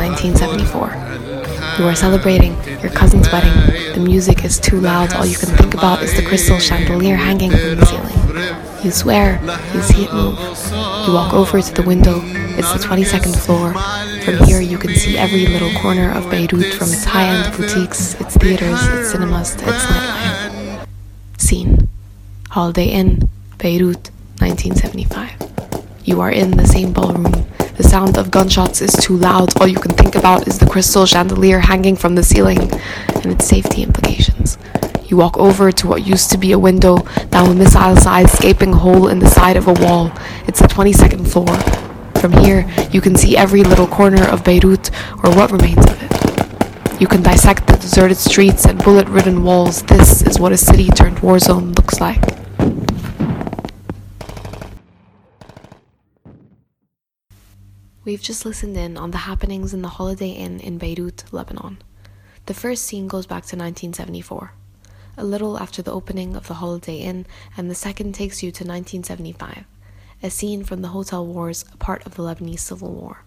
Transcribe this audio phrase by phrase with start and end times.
[0.00, 1.78] 1974.
[1.78, 3.52] You are celebrating your cousin's wedding.
[3.94, 5.12] The music is too loud.
[5.12, 8.84] All you can think about is the crystal chandelier hanging from the ceiling.
[8.84, 9.38] You swear
[9.74, 10.38] you see it move.
[11.06, 12.20] You walk over to the window.
[12.56, 13.74] It's the 22nd floor.
[14.24, 18.18] From here, you can see every little corner of Beirut from its high end boutiques,
[18.20, 20.86] its theaters, its cinemas, to its nightlife.
[21.38, 21.88] Scene
[22.50, 23.28] Holiday Inn,
[23.58, 25.32] Beirut, 1975.
[26.04, 27.46] You are in the same ballroom.
[27.80, 29.58] The sound of gunshots is too loud.
[29.58, 33.46] All you can think about is the crystal chandelier hanging from the ceiling and its
[33.46, 34.58] safety implications.
[35.06, 36.98] You walk over to what used to be a window,
[37.30, 40.12] down a missile sized gaping hole in the side of a wall.
[40.46, 41.48] It's the 22nd floor.
[42.20, 44.90] From here, you can see every little corner of Beirut,
[45.24, 47.00] or what remains of it.
[47.00, 49.80] You can dissect the deserted streets and bullet ridden walls.
[49.84, 52.22] This is what a city turned war zone looks like.
[58.02, 61.82] We've just listened in on the happenings in the Holiday Inn in Beirut, Lebanon.
[62.46, 64.54] The first scene goes back to 1974,
[65.18, 67.26] a little after the opening of the Holiday Inn,
[67.58, 69.66] and the second takes you to 1975,
[70.22, 73.22] a scene from the Hotel Wars, a part of the Lebanese Civil War.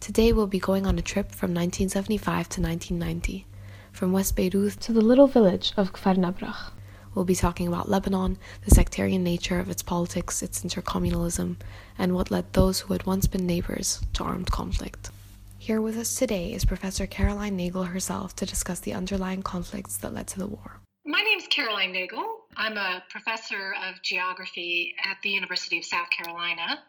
[0.00, 3.46] Today we'll be going on a trip from 1975 to 1990,
[3.92, 6.72] from West Beirut to the little village of Kfar Nabrach.
[7.16, 8.36] We'll be talking about Lebanon,
[8.66, 11.56] the sectarian nature of its politics, its intercommunalism,
[11.96, 15.08] and what led those who had once been neighbors to armed conflict.
[15.56, 20.12] Here with us today is Professor Caroline Nagel herself to discuss the underlying conflicts that
[20.12, 20.82] led to the war.
[21.06, 22.40] My name is Caroline Nagel.
[22.54, 26.80] I'm a professor of geography at the University of South Carolina.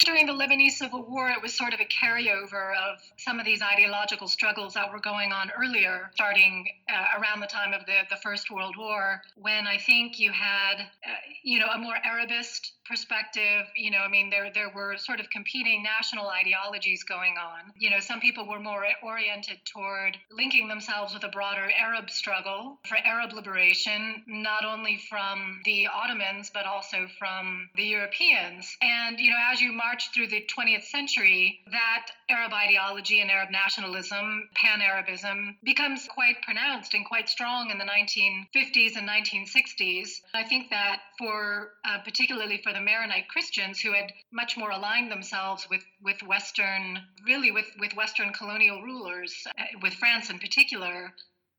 [0.00, 3.60] During the Lebanese Civil War, it was sort of a carryover of some of these
[3.60, 8.16] ideological struggles that were going on earlier, starting uh, around the time of the, the
[8.16, 11.10] First World War, when I think you had, uh,
[11.42, 13.66] you know, a more Arabist perspective.
[13.76, 17.72] You know, I mean, there there were sort of competing national ideologies going on.
[17.78, 22.78] You know, some people were more oriented toward linking themselves with a broader Arab struggle
[22.86, 28.76] for Arab liberation, not only from the Ottomans but also from the Europeans.
[28.82, 33.50] And you know, as you march through the 20th century, that Arab ideology and Arab
[33.50, 40.20] nationalism, Pan Arabism, becomes quite pronounced and quite strong in the 1950s and 1960s.
[40.32, 45.10] I think that for uh, particularly for the Maronite Christians who had much more aligned
[45.10, 51.12] themselves with, with Western, really with, with Western colonial rulers, uh, with France in particular,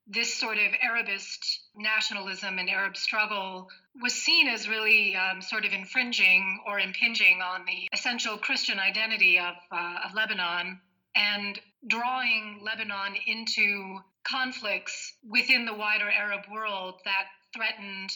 [0.07, 3.69] this sort of Arabist nationalism and Arab struggle
[4.01, 9.39] was seen as really um, sort of infringing or impinging on the essential Christian identity
[9.39, 10.79] of, uh, of Lebanon
[11.15, 18.11] and drawing Lebanon into conflicts within the wider Arab world that threatened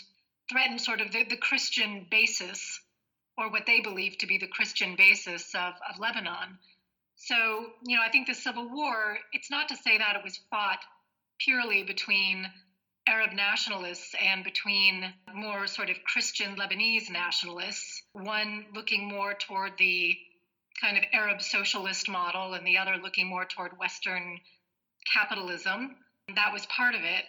[0.49, 2.81] threatened sort of the, the Christian basis
[3.37, 6.59] or what they believed to be the Christian basis of, of Lebanon.
[7.15, 7.35] So,
[7.83, 10.79] you know, I think the Civil War, it's not to say that it was fought
[11.39, 12.47] purely between
[13.07, 20.15] Arab nationalists and between more sort of Christian Lebanese nationalists, one looking more toward the
[20.81, 24.39] kind of Arab socialist model and the other looking more toward Western
[25.11, 25.95] capitalism.
[26.35, 27.25] That was part of it.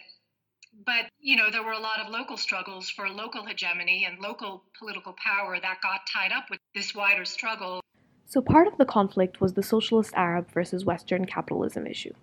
[0.85, 4.63] But, you know, there were a lot of local struggles for local hegemony and local
[4.77, 7.81] political power that got tied up with this wider struggle.
[8.25, 12.13] So, part of the conflict was the socialist Arab versus Western capitalism issue.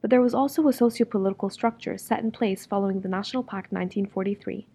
[0.00, 4.66] But there was also a socio-political structure set in place following the National Pact 1943,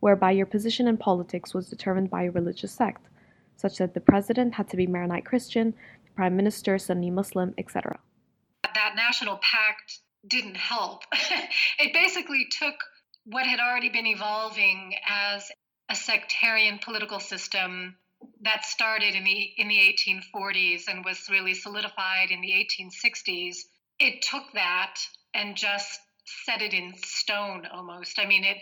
[0.00, 3.06] whereby your position in politics was determined by a religious sect,
[3.56, 5.72] such that the president had to be Maronite Christian,
[6.04, 7.98] the prime minister Sunni Muslim, etc.
[8.62, 11.04] That National Pact didn't help.
[11.78, 12.74] it basically took
[13.24, 15.50] what had already been evolving as
[15.88, 17.96] a sectarian political system
[18.42, 23.56] that started in the in the 1840s and was really solidified in the 1860s
[23.98, 24.96] it took that
[25.34, 26.00] and just
[26.44, 28.18] set it in stone almost.
[28.18, 28.58] I mean, it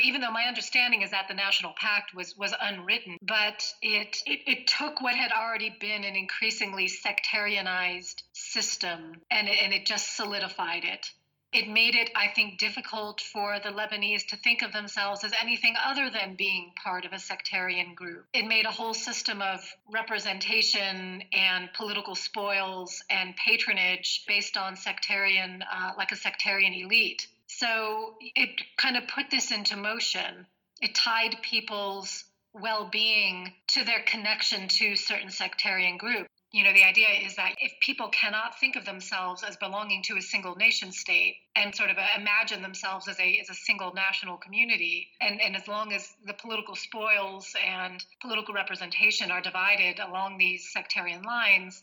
[0.00, 4.40] even though my understanding is that the national pact was was unwritten but it, it
[4.46, 10.16] it, took what had already been an increasingly sectarianized system and it, and it just
[10.16, 11.06] solidified it
[11.54, 15.76] it made it, I think, difficult for the Lebanese to think of themselves as anything
[15.82, 18.26] other than being part of a sectarian group.
[18.34, 25.62] It made a whole system of representation and political spoils and patronage based on sectarian,
[25.62, 27.28] uh, like a sectarian elite.
[27.46, 30.46] So it kind of put this into motion.
[30.80, 36.84] It tied people's well being to their connection to certain sectarian groups you know, the
[36.84, 40.92] idea is that if people cannot think of themselves as belonging to a single nation
[40.92, 45.56] state and sort of imagine themselves as a, as a single national community, and, and
[45.56, 51.82] as long as the political spoils and political representation are divided along these sectarian lines,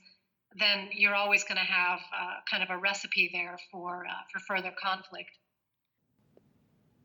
[0.58, 4.40] then you're always going to have uh, kind of a recipe there for, uh, for
[4.40, 5.32] further conflict.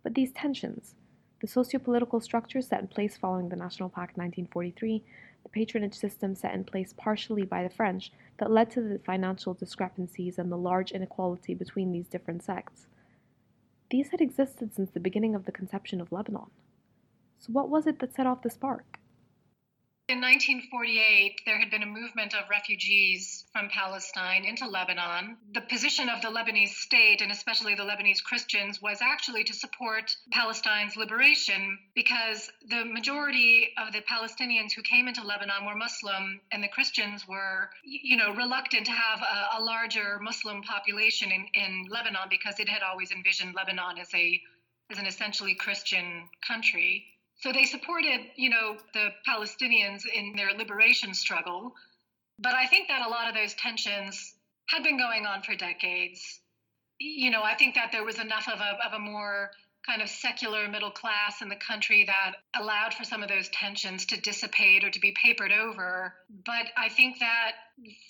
[0.04, 0.94] But these tensions,
[1.40, 5.02] the socio-political structures set in place following the National Pact 1943,
[5.42, 9.54] the patronage system set in place partially by the French that led to the financial
[9.54, 12.86] discrepancies and the large inequality between these different sects.
[13.90, 16.50] These had existed since the beginning of the conception of Lebanon.
[17.38, 18.98] So, what was it that set off the spark?
[20.08, 25.36] In 1948, there had been a movement of refugees from Palestine into Lebanon.
[25.52, 30.14] The position of the Lebanese state, and especially the Lebanese Christians, was actually to support
[30.30, 36.62] Palestine's liberation because the majority of the Palestinians who came into Lebanon were Muslim, and
[36.62, 41.86] the Christians were, you know, reluctant to have a, a larger Muslim population in, in
[41.90, 44.40] Lebanon because it had always envisioned Lebanon as a
[44.88, 47.04] as an essentially Christian country.
[47.40, 51.74] So they supported, you know, the Palestinians in their liberation struggle.
[52.38, 54.34] But I think that a lot of those tensions
[54.66, 56.40] had been going on for decades.
[56.98, 59.50] You know, I think that there was enough of a, of a more
[59.86, 64.06] kind of secular middle class in the country that allowed for some of those tensions
[64.06, 66.14] to dissipate or to be papered over.
[66.44, 67.52] But I think that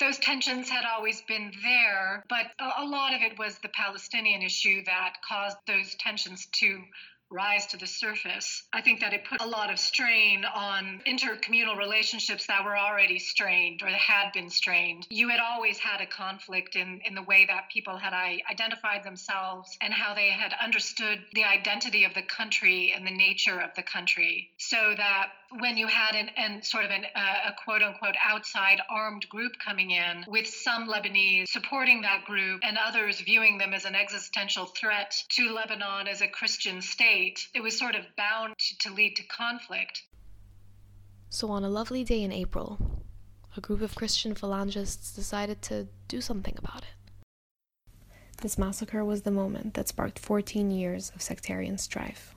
[0.01, 4.43] those tensions had always been there, but a, a lot of it was the Palestinian
[4.43, 6.83] issue that caused those tensions to
[7.31, 8.63] rise to the surface.
[8.73, 13.19] I think that it put a lot of strain on intercommunal relationships that were already
[13.19, 15.07] strained or had been strained.
[15.11, 19.77] You had always had a conflict in, in the way that people had identified themselves
[19.81, 23.83] and how they had understood the identity of the country and the nature of the
[23.83, 24.51] country.
[24.59, 25.31] So that
[25.61, 29.53] when you had an, an sort of an, uh, a quote unquote outside armed group
[29.65, 34.67] coming in, with some Lebanese supporting that group and others viewing them as an existential
[34.67, 37.16] threat to Lebanon as a Christian state,
[37.55, 40.03] it was sort of bound to lead to conflict.
[41.31, 42.79] So, on a lovely day in April,
[43.57, 46.95] a group of Christian phalangists decided to do something about it.
[48.43, 52.35] This massacre was the moment that sparked 14 years of sectarian strife.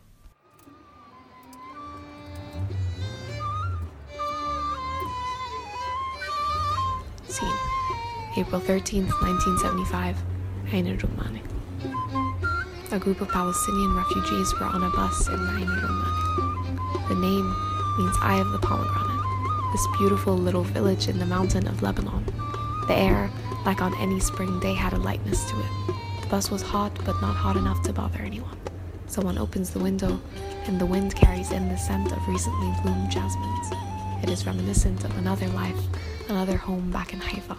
[7.28, 7.60] Scene
[8.38, 10.18] April 13, 1975,
[10.72, 12.29] Ain Rumani.
[12.92, 17.08] A group of Palestinian refugees were on a bus in Ain Rumani.
[17.08, 17.56] The name
[18.00, 22.26] means Eye of the Pomegranate, this beautiful little village in the mountain of Lebanon.
[22.88, 23.30] The air,
[23.64, 25.96] like on any spring day, had a lightness to it.
[26.22, 28.58] The bus was hot, but not hot enough to bother anyone.
[29.06, 30.20] Someone opens the window,
[30.66, 33.70] and the wind carries in the scent of recently bloomed jasmines.
[34.24, 35.80] It is reminiscent of another life,
[36.28, 37.56] another home back in Haifa.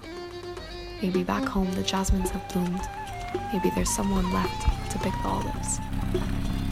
[1.00, 2.82] Maybe back home the jasmines have bloomed.
[3.52, 5.78] Maybe there's someone left to pick the olives.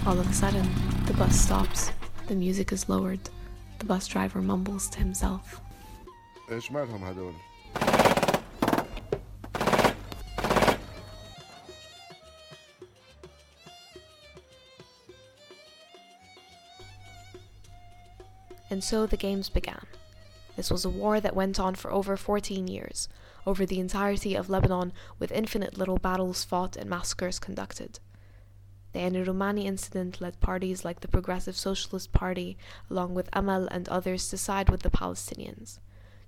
[0.07, 0.69] All of a sudden,
[1.07, 1.93] the bus stops.
[2.27, 3.21] The music is lowered.
[3.79, 5.61] The bus driver mumbles to himself.
[18.71, 19.87] And so the games began.
[20.57, 23.09] This was a war that went on for over 14 years,
[23.47, 28.01] over the entirety of Lebanon, with infinite little battles fought and massacres conducted.
[28.99, 32.59] The Ain Rumani incident led parties like the Progressive Socialist Party,
[32.91, 35.79] along with Amal and others, to side with the Palestinians.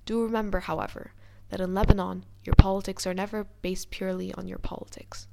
[0.07, 1.11] Do remember, however,
[1.49, 5.27] that in Lebanon, your politics are never based purely on your politics.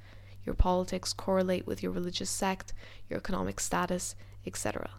[0.47, 2.73] Your politics correlate with your religious sect,
[3.07, 4.89] your economic status, etc.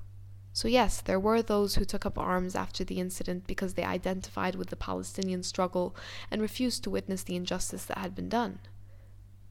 [0.52, 4.54] So, yes, there were those who took up arms after the incident because they identified
[4.54, 5.97] with the Palestinian struggle
[6.30, 8.61] and refused to witness the injustice that had been done.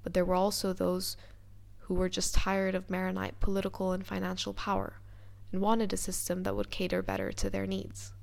[0.04, 1.18] But there were also those
[1.88, 5.00] who were just tired of Maronite political and financial power
[5.52, 8.14] and wanted a system that would cater better to their needs.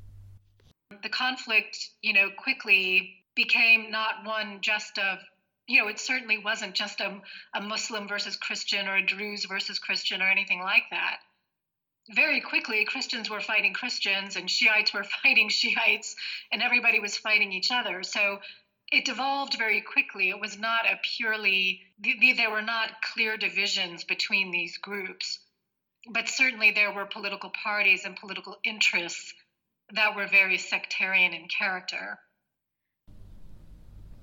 [1.03, 5.19] The conflict, you know, quickly became not one just of
[5.67, 7.23] you know, it certainly wasn't just a,
[7.55, 11.21] a Muslim versus Christian or a Druze versus Christian or anything like that
[12.11, 16.15] very quickly Christians were fighting Christians and Shiites were fighting Shiites
[16.53, 18.03] and everybody was fighting each other.
[18.03, 18.41] So
[18.95, 20.31] it devolved very quickly.
[20.31, 21.81] It was not a purely,
[22.37, 25.41] there were not clear divisions between these groups,
[26.11, 29.35] but certainly there were political parties and political interests
[29.93, 32.19] that were very sectarian in character.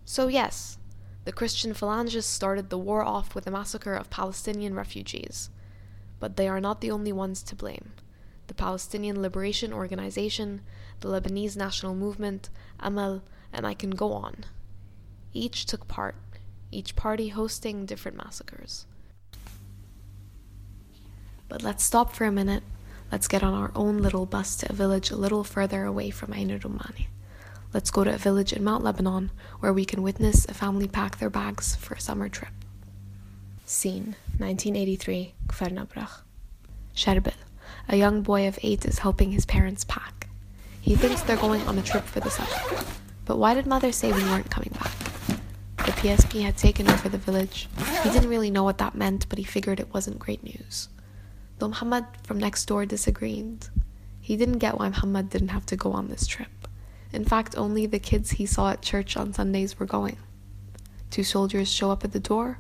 [0.06, 0.78] So, yes,
[1.26, 5.50] the Christian phalanges started the war off with the massacre of Palestinian refugees.
[6.20, 7.92] But they are not the only ones to blame.
[8.48, 10.62] The Palestinian Liberation Organization,
[11.02, 12.50] the Lebanese National Movement,
[12.80, 13.22] Amal,
[13.54, 14.46] and I can go on.
[15.34, 16.16] Each took part,
[16.72, 18.86] each party hosting different massacres.
[21.48, 22.64] But let's stop for a minute.
[23.12, 26.34] Let's get on our own little bus to a village a little further away from
[26.34, 27.08] Ain Rumani.
[27.74, 31.18] Let's go to a village in Mount Lebanon where we can witness a family pack
[31.18, 32.52] their bags for a summer trip.
[33.66, 36.10] Scene 1983, Kfar.
[36.96, 37.34] Sherbil,
[37.88, 40.28] a young boy of eight, is helping his parents pack.
[40.82, 42.84] He thinks they're going on a trip for the summer.
[43.26, 45.01] But why did mother say we weren't coming back?
[45.86, 47.68] The PSP had taken over the village.
[48.04, 50.90] He didn't really know what that meant, but he figured it wasn't great news.
[51.58, 53.68] Though Muhammad from next door disagreed.
[54.20, 56.68] He didn't get why Muhammad didn't have to go on this trip.
[57.12, 60.18] In fact, only the kids he saw at church on Sundays were going.
[61.10, 62.60] Two soldiers show up at the door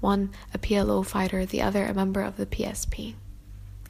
[0.00, 3.14] one a PLO fighter, the other a member of the PSP.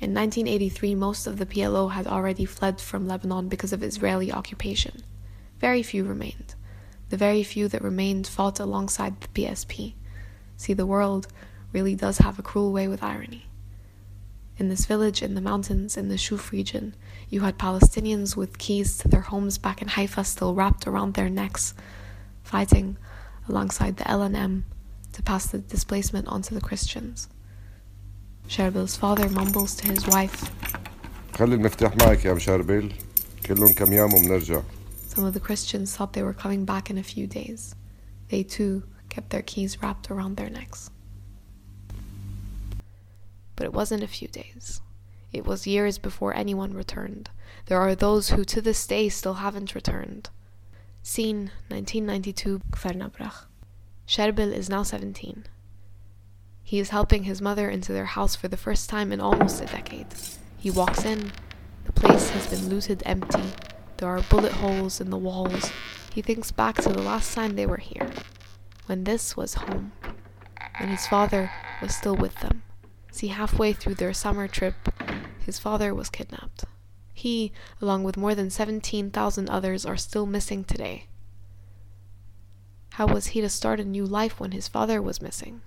[0.00, 5.02] In 1983, most of the PLO had already fled from Lebanon because of Israeli occupation.
[5.58, 6.53] Very few remained.
[7.09, 9.93] The very few that remained fought alongside the PSP.
[10.57, 11.27] See, the world
[11.71, 13.45] really does have a cruel way with irony.
[14.57, 16.95] In this village in the mountains in the Shuf region,
[17.29, 21.29] you had Palestinians with keys to their homes back in Haifa still wrapped around their
[21.29, 21.73] necks,
[22.43, 22.97] fighting
[23.47, 24.63] alongside the LNM
[25.13, 27.29] to pass the displacement onto the Christians.
[28.47, 30.51] Sherbil's father mumbles to his wife,
[31.33, 32.93] خلي المفتاح معك يا شربيل
[33.45, 34.61] كلهم كم يوم وبنرجع
[35.14, 37.76] some of the Christians thought they were coming back in a few days.
[38.30, 40.90] They too kept their keys wrapped around their necks.
[43.54, 44.80] But it wasn't a few days.
[45.32, 47.30] It was years before anyone returned.
[47.66, 50.30] There are those who to this day still haven't returned.
[51.02, 53.44] Scene 1992 Kfarnabrach.
[54.08, 55.44] Sherbil is now 17.
[56.64, 59.66] He is helping his mother into their house for the first time in almost a
[59.66, 60.08] decade.
[60.58, 61.30] He walks in.
[61.84, 63.52] The place has been looted empty
[63.96, 65.70] there are bullet holes in the walls.
[66.12, 68.10] He thinks back to the last time they were here,
[68.86, 69.92] when this was home,
[70.78, 72.62] when his father was still with them.
[73.10, 74.74] See, halfway through their summer trip,
[75.44, 76.64] his father was kidnapped.
[77.12, 81.06] He, along with more than 17,000 others, are still missing today.
[82.94, 85.62] How was he to start a new life when his father was missing?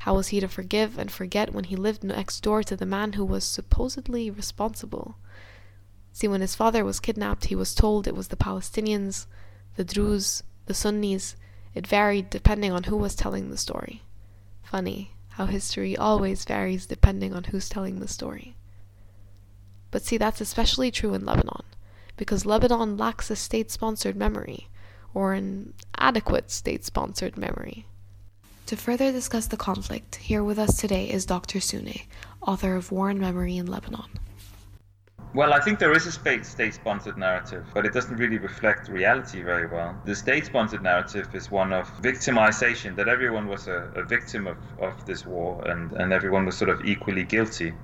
[0.00, 3.14] How was he to forgive and forget when he lived next door to the man
[3.14, 5.16] who was supposedly responsible?
[6.16, 9.26] See, when his father was kidnapped, he was told it was the Palestinians,
[9.74, 11.36] the Druze, the Sunnis.
[11.74, 14.02] It varied depending on who was telling the story.
[14.62, 18.56] Funny how history always varies depending on who's telling the story.
[19.90, 21.64] But see, that's especially true in Lebanon,
[22.16, 24.70] because Lebanon lacks a state sponsored memory,
[25.12, 27.84] or an adequate state sponsored memory.
[28.68, 31.60] To further discuss the conflict, here with us today is Dr.
[31.60, 32.06] Sune,
[32.40, 34.18] author of War and Memory in Lebanon.
[35.36, 39.42] Well, I think there is a state sponsored narrative, but it doesn't really reflect reality
[39.42, 39.94] very well.
[40.06, 44.56] The state sponsored narrative is one of victimization, that everyone was a, a victim of,
[44.78, 47.74] of this war and, and everyone was sort of equally guilty.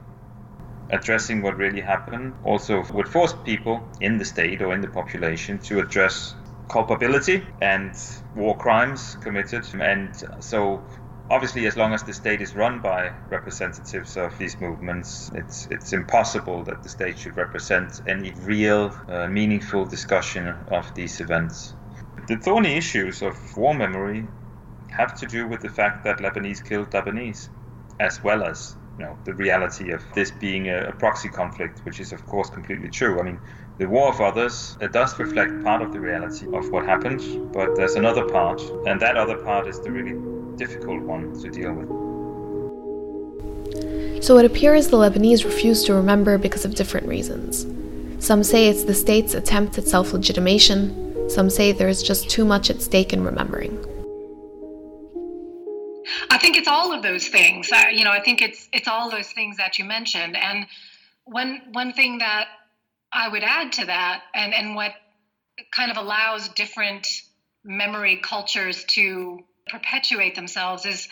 [0.88, 5.58] Addressing what really happened also would force people in the state or in the population
[5.58, 6.34] to address
[6.70, 7.92] culpability and
[8.34, 9.66] war crimes committed.
[9.74, 10.84] And so
[11.30, 15.92] obviously, as long as the state is run by representatives of these movements, it's it's
[15.92, 21.74] impossible that the state should represent any real, uh, meaningful discussion of these events.
[22.28, 24.26] The thorny issues of war memory
[24.90, 27.48] have to do with the fact that Lebanese killed Lebanese,
[27.98, 32.00] as well as you know the reality of this being a, a proxy conflict, which
[32.00, 33.18] is of course completely true.
[33.18, 33.40] I mean,
[33.78, 37.74] the War of Others it does reflect part of the reality of what happened, but
[37.74, 41.88] there's another part, and that other part is the really difficult one to deal with.
[44.22, 47.66] So it appears the Lebanese refuse to remember because of different reasons.
[48.24, 52.44] Some say it's the state's attempt at self legitimation, some say there is just too
[52.44, 53.76] much at stake in remembering.
[56.30, 57.70] I think it's all of those things.
[57.72, 60.36] Uh, you know, I think it's it's all those things that you mentioned.
[60.36, 60.66] And
[61.24, 62.46] one one thing that
[63.12, 64.92] I would add to that, and and what
[65.74, 67.08] kind of allows different
[67.64, 69.40] memory cultures to
[69.72, 71.08] perpetuate themselves, is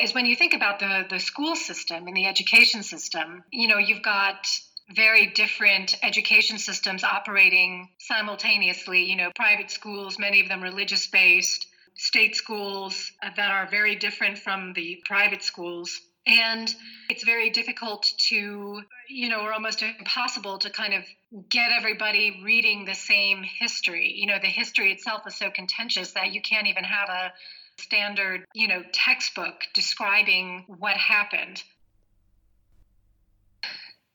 [0.00, 3.44] is when you think about the the school system and the education system.
[3.52, 4.46] You know, you've got
[4.94, 9.04] very different education systems operating simultaneously.
[9.04, 13.96] You know, private schools, many of them religious based, state schools uh, that are very
[13.96, 16.00] different from the private schools.
[16.26, 16.74] And
[17.08, 21.04] it's very difficult to, you know, or almost impossible to kind of
[21.48, 24.12] get everybody reading the same history.
[24.16, 27.32] You know, the history itself is so contentious that you can't even have a
[27.78, 31.62] standard, you know, textbook describing what happened.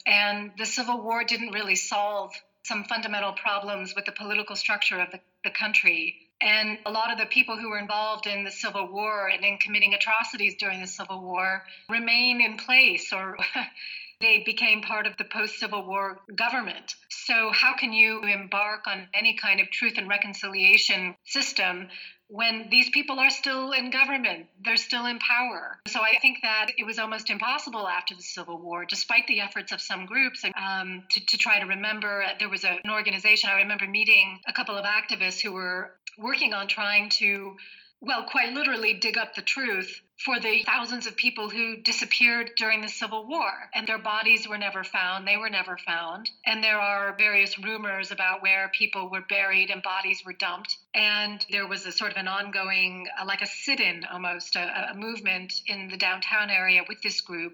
[0.06, 2.32] And the Civil War didn't really solve
[2.63, 6.15] some fundamental problems with the political structure of the, the country.
[6.41, 9.58] And a lot of the people who were involved in the Civil War and in
[9.58, 13.38] committing atrocities during the Civil War remain in place or
[14.22, 16.96] they became part of the post Civil War government.
[17.10, 21.89] So, how can you embark on any kind of truth and reconciliation system
[22.31, 25.77] when these people are still in government, they're still in power.
[25.88, 29.73] So I think that it was almost impossible after the Civil War, despite the efforts
[29.73, 32.23] of some groups, um, to, to try to remember.
[32.39, 36.69] There was an organization, I remember meeting a couple of activists who were working on
[36.69, 37.57] trying to
[38.01, 42.81] well, quite literally dig up the truth for the thousands of people who disappeared during
[42.81, 43.51] the Civil War.
[43.75, 45.27] And their bodies were never found.
[45.27, 46.29] They were never found.
[46.43, 50.77] And there are various rumors about where people were buried and bodies were dumped.
[50.96, 54.91] And there was a sort of an ongoing, uh, like a sit in almost, a,
[54.91, 57.53] a movement in the downtown area with this group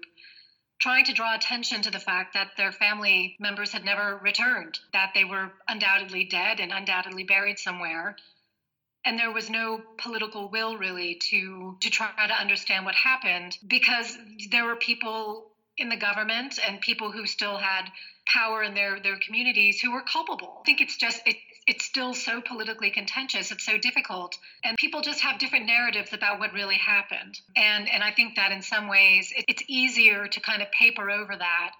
[0.80, 5.10] trying to draw attention to the fact that their family members had never returned, that
[5.12, 8.16] they were undoubtedly dead and undoubtedly buried somewhere,
[9.08, 14.18] and there was no political will really to to try to understand what happened because
[14.50, 17.84] there were people in the government and people who still had
[18.26, 20.58] power in their their communities who were culpable.
[20.60, 21.36] I think it's just it,
[21.66, 23.50] it's still so politically contentious.
[23.50, 27.40] It's so difficult, and people just have different narratives about what really happened.
[27.56, 31.10] And and I think that in some ways it, it's easier to kind of paper
[31.10, 31.72] over that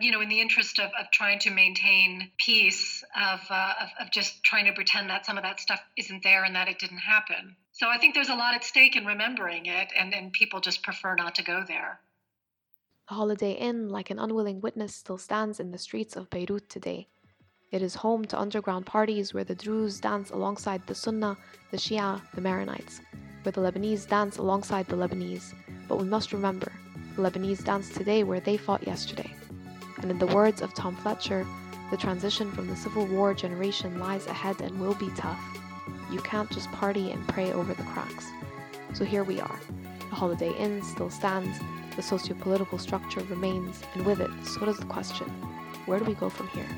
[0.00, 4.10] you know, in the interest of, of trying to maintain peace, of, uh, of, of
[4.10, 6.98] just trying to pretend that some of that stuff isn't there and that it didn't
[6.98, 7.56] happen.
[7.72, 10.82] So I think there's a lot at stake in remembering it, and, and people just
[10.82, 12.00] prefer not to go there.
[13.08, 17.08] The Holiday Inn, like an unwilling witness, still stands in the streets of Beirut today.
[17.70, 21.36] It is home to underground parties where the Druze dance alongside the Sunnah,
[21.72, 23.00] the Shia, the Maronites,
[23.42, 25.52] where the Lebanese dance alongside the Lebanese.
[25.88, 26.72] But we must remember,
[27.16, 29.30] the Lebanese dance today where they fought yesterday.
[30.04, 31.46] And in the words of Tom Fletcher,
[31.90, 35.40] the transition from the Civil War generation lies ahead and will be tough.
[36.10, 38.26] You can't just party and pray over the cracks.
[38.92, 39.58] So here we are.
[40.10, 41.58] The Holiday Inn still stands,
[41.96, 45.26] the socio political structure remains, and with it, so does the question
[45.86, 46.68] where do we go from here?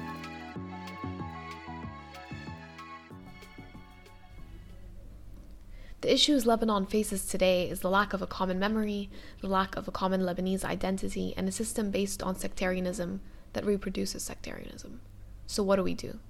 [6.07, 9.88] The issues Lebanon faces today is the lack of a common memory, the lack of
[9.88, 13.23] a common Lebanese identity, and a system based on sectarianism
[13.55, 15.01] that reproduces sectarianism.
[15.49, 16.21] So, what do we do?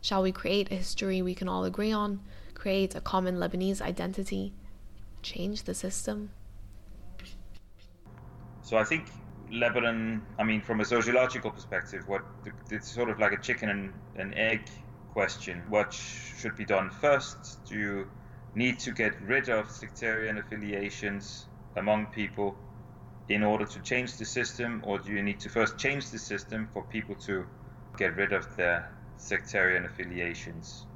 [0.00, 2.20] Shall we create a history we can all agree on,
[2.54, 4.54] create a common Lebanese identity,
[5.20, 6.30] change the system?
[8.62, 9.10] So, I think
[9.52, 12.22] Lebanon, I mean, from a sociological perspective, what
[12.70, 14.62] it's sort of like a chicken and an egg
[15.12, 15.62] question.
[15.68, 17.62] What should be done first?
[17.66, 18.08] Do you
[18.56, 22.56] need to get rid of sectarian affiliations among people
[23.28, 26.68] in order to change the system, or do you need to first change the system
[26.72, 27.44] for people to
[27.98, 30.86] get rid of their sectarian affiliations?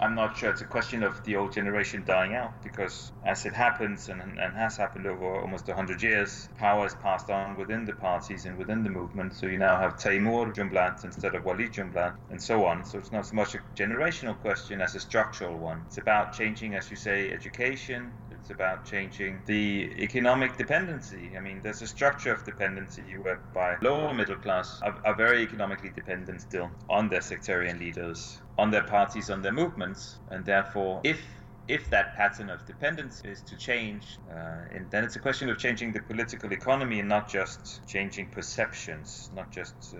[0.00, 0.50] I'm not sure.
[0.50, 4.54] It's a question of the old generation dying out because, as it happens and, and
[4.54, 8.82] has happened over almost 100 years, power is passed on within the parties and within
[8.82, 9.34] the movement.
[9.34, 12.84] So you now have Taimur Jumblat instead of Walid Jumblat, and so on.
[12.84, 15.82] So it's not so much a generational question as a structural one.
[15.86, 21.36] It's about changing, as you say, education, it's about changing the economic dependency.
[21.36, 25.90] I mean, there's a structure of dependency whereby lower middle class are, are very economically
[25.94, 31.20] dependent still on their sectarian leaders, on their parties, on their movements, and therefore, if
[31.66, 35.92] if that pattern of dependence is to change, uh, then it's a question of changing
[35.92, 39.98] the political economy and not just changing perceptions, not just uh,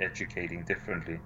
[0.00, 1.20] educating differently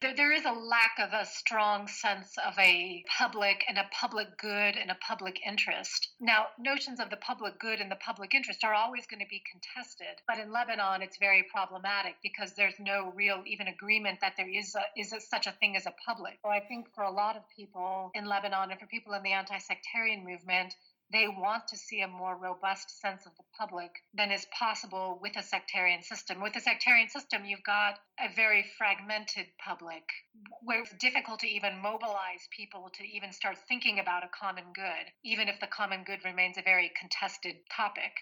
[0.00, 4.38] there, there is a lack of a strong sense of a public and a public
[4.38, 6.08] good and a public interest.
[6.20, 9.42] Now, notions of the public good and the public interest are always going to be
[9.50, 14.48] contested, but in Lebanon, it's very problematic because there's no real even agreement that there
[14.48, 16.38] is a, is a, such a thing as a public.
[16.42, 19.32] So I think for a lot of people in Lebanon and for people in the
[19.32, 20.74] anti-sectarian movement,
[21.12, 25.36] they want to see a more robust sense of the public than is possible with
[25.36, 26.40] a sectarian system.
[26.40, 30.04] With a sectarian system, you've got a very fragmented public
[30.62, 35.10] where it's difficult to even mobilize people to even start thinking about a common good,
[35.24, 38.12] even if the common good remains a very contested topic.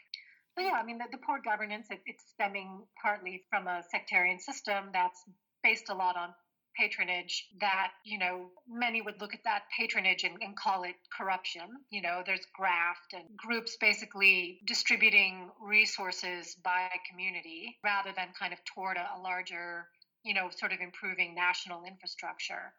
[0.57, 4.41] But yeah, I mean, the, the poor governance, it, it's stemming partly from a sectarian
[4.41, 5.23] system that's
[5.63, 6.35] based a lot on
[6.79, 11.69] patronage that you know many would look at that patronage and, and, call it corruption.
[11.91, 18.61] You know there's graft and groups basically distributing resources by community rather than kind of
[18.65, 19.89] toward a, a larger
[20.25, 22.73] you know sort of improving national infrastructure.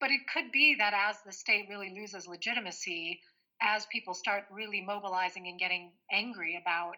[0.00, 3.20] But it could be that as the state really loses legitimacy
[3.60, 6.96] as people start really mobilizing and getting angry about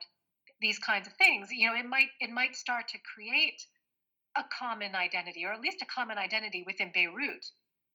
[0.61, 3.65] these kinds of things you know it might it might start to create
[4.37, 7.45] a common identity, or at least a common identity within Beirut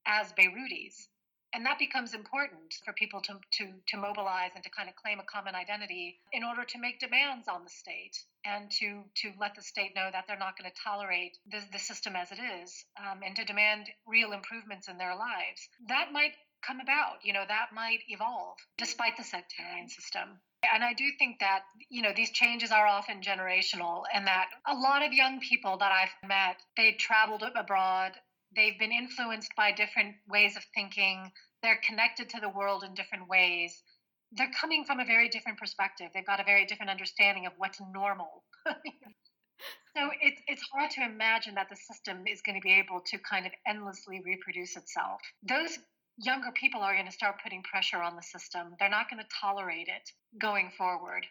[0.06, 1.08] as Beirutis.
[1.54, 5.22] And that becomes important for people to, to, to mobilize and to kind of claim
[5.22, 9.56] a common identity in order to make demands on the state and to, to let
[9.56, 12.84] the state know that they're not going to tolerate the, the system as it is
[13.00, 15.70] um, and to demand real improvements in their lives.
[15.88, 16.34] That might
[16.66, 20.40] come about, you know, that might evolve despite the sectarian system.
[20.74, 24.74] And I do think that, you know, these changes are often generational and that a
[24.74, 28.14] lot of young people that I've met, they traveled abroad,
[28.56, 33.28] they've been influenced by different ways of thinking, they're connected to the world in different
[33.28, 33.84] ways.
[34.32, 36.08] They're coming from a very different perspective.
[36.14, 38.44] They've got a very different understanding of what's normal.
[38.66, 43.18] so it's it's hard to imagine that the system is going to be able to
[43.20, 45.22] kind of endlessly reproduce itself.
[45.48, 45.78] Those
[46.18, 48.76] younger people are going to start putting pressure on the system.
[48.80, 51.26] They're not going to tolerate it going forward.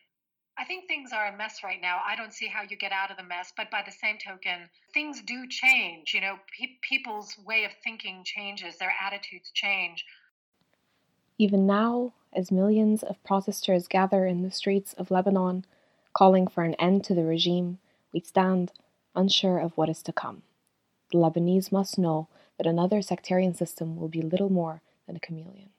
[0.56, 2.00] I think things are a mess right now.
[2.06, 4.68] I don't see how you get out of the mess, but by the same token,
[4.92, 6.14] things do change.
[6.14, 10.04] You know, pe- people's way of thinking changes, their attitudes change.
[11.38, 15.64] Even now, as millions of protesters gather in the streets of Lebanon,
[16.12, 17.78] calling for an end to the regime,
[18.12, 18.70] we stand
[19.16, 20.42] unsure of what is to come.
[21.10, 25.70] The Lebanese must know that another sectarian system will be little more than a chameleon.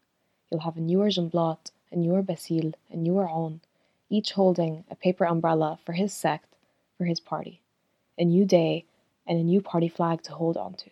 [0.49, 3.61] You'll have a newer Jumblat, a newer Bassil, a newer Aoun,
[4.09, 6.55] each holding a paper umbrella for his sect,
[6.97, 7.61] for his party,
[8.17, 8.85] a new day,
[9.27, 10.89] and a new party flag to hold onto.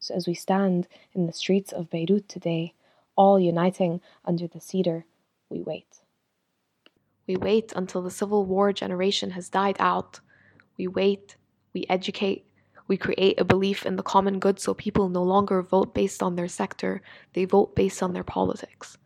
[0.00, 2.74] So as we stand in the streets of Beirut today,
[3.16, 5.04] all uniting under the cedar,
[5.48, 5.98] we wait.
[7.26, 10.20] We wait until the Civil War generation has died out.
[10.76, 11.36] We wait,
[11.72, 12.46] we educate,
[12.90, 16.34] we create a belief in the common good so people no longer vote based on
[16.34, 17.00] their sector,
[17.34, 18.98] they vote based on their politics.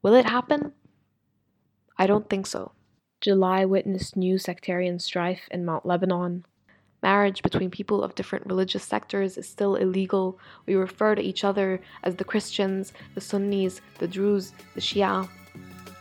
[0.00, 0.72] Will it happen?
[1.98, 2.72] I don't think so.
[3.20, 6.46] July witnessed new sectarian strife in Mount Lebanon.
[7.02, 10.38] Marriage between people of different religious sectors is still illegal.
[10.64, 15.28] We refer to each other as the Christians, the Sunnis, the Druze, the Shia.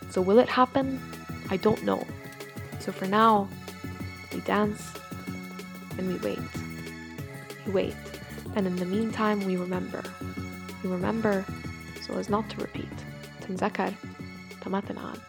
[0.10, 1.01] So, will it happen?
[1.49, 2.01] I don't know.
[2.79, 3.49] So, for now,
[4.34, 4.82] we dance
[5.97, 6.68] and we wait
[7.68, 7.94] wait,
[8.56, 10.02] and in the meantime we remember.
[10.82, 11.44] We remember
[12.06, 12.92] so as not to repeat.
[13.48, 13.92] تنذكر
[14.64, 15.20] فما تنعاد